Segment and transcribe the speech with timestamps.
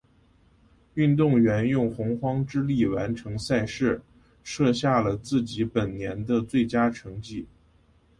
[0.95, 4.01] 运动员用洪荒之力完成赛事，
[4.41, 7.45] 设下了自己本年的最佳成绩。